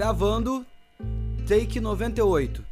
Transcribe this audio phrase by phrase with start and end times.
[0.00, 0.64] Gravando,
[1.46, 2.64] take 98.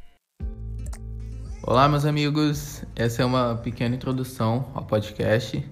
[1.62, 2.83] Olá, meus amigos.
[2.97, 5.63] Essa é uma pequena introdução ao podcast.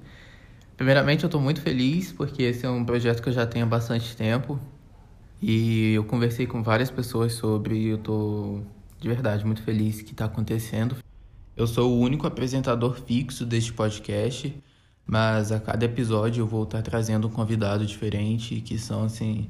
[0.77, 3.69] Primeiramente, eu estou muito feliz porque esse é um projeto que eu já tenho há
[3.69, 4.61] bastante tempo
[5.41, 8.63] e eu conversei com várias pessoas sobre e eu estou
[9.01, 10.99] de verdade muito feliz que está acontecendo.
[11.57, 14.55] Eu sou o único apresentador fixo deste podcast,
[15.07, 19.49] mas a cada episódio eu vou estar trazendo um convidado diferente, que são assim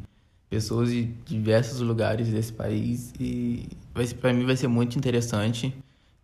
[0.48, 3.68] pessoas de diversos lugares desse país e
[4.20, 5.74] para mim vai ser muito interessante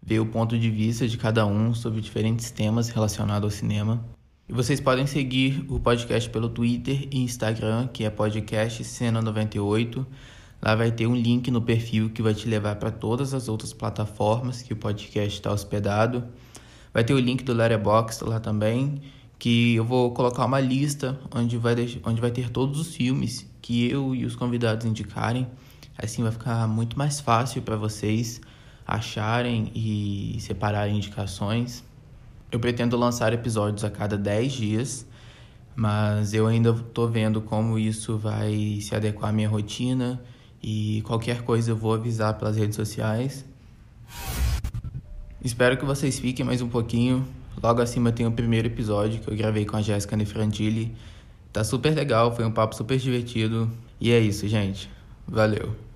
[0.04, 4.04] ver o ponto de vista de cada um sobre diferentes temas relacionados ao cinema.
[4.48, 10.04] E vocês podem seguir o podcast pelo Twitter e Instagram, que é podcast Cena 98.
[10.60, 13.72] Lá vai ter um link no perfil que vai te levar para todas as outras
[13.72, 16.24] plataformas que o podcast está hospedado.
[16.92, 19.00] Vai ter o link do Letterboxd lá também,
[19.42, 21.74] que eu vou colocar uma lista onde vai,
[22.04, 25.48] onde vai ter todos os filmes que eu e os convidados indicarem.
[25.98, 28.40] Assim vai ficar muito mais fácil para vocês
[28.86, 31.82] acharem e separarem indicações.
[32.52, 35.06] Eu pretendo lançar episódios a cada 10 dias,
[35.74, 40.22] mas eu ainda estou vendo como isso vai se adequar à minha rotina
[40.62, 43.44] e qualquer coisa eu vou avisar pelas redes sociais.
[45.42, 47.41] Espero que vocês fiquem mais um pouquinho.
[47.62, 50.94] Logo acima tem o primeiro episódio que eu gravei com a Jéssica Nefrandilli.
[51.52, 53.70] Tá super legal, foi um papo super divertido.
[54.00, 54.90] E é isso, gente.
[55.28, 55.82] Valeu.